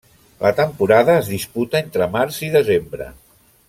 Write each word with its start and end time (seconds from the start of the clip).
La 0.45 0.51
temporada 0.59 1.17
es 1.25 1.29
disputa 1.35 1.81
entre 1.85 2.11
març 2.19 2.43
i 2.49 2.53
desembre. 2.59 3.13